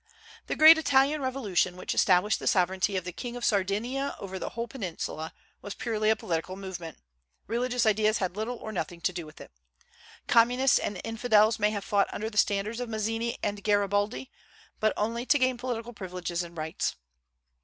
The 0.47 0.55
great 0.55 0.79
Italian 0.79 1.21
revolution 1.21 1.75
which 1.77 1.93
established 1.93 2.39
the 2.39 2.47
sovereignty 2.47 2.95
of 2.95 3.03
the 3.03 3.11
King 3.11 3.35
of 3.35 3.45
Sardinia 3.45 4.15
over 4.17 4.39
the 4.39 4.49
whole 4.49 4.67
peninsula 4.67 5.31
was 5.61 5.75
purely 5.75 6.09
a 6.09 6.15
political 6.15 6.55
movement. 6.55 6.97
Religious 7.45 7.85
ideas 7.85 8.17
had 8.17 8.35
little 8.35 8.55
or 8.55 8.71
nothing 8.71 8.99
to 9.01 9.13
do 9.13 9.27
with 9.27 9.39
it. 9.39 9.51
Communists 10.25 10.79
and 10.79 10.99
infidels 11.03 11.59
may 11.59 11.69
have 11.69 11.85
fought 11.85 12.11
under 12.11 12.31
the 12.31 12.39
standards 12.39 12.79
of 12.79 12.89
Mazzini 12.89 13.37
and 13.43 13.63
Garibaldi, 13.63 14.31
but 14.79 14.91
only 14.97 15.23
to 15.27 15.37
gain 15.37 15.55
political 15.59 15.93
privileges 15.93 16.41
and 16.41 16.57
rights. 16.57 16.95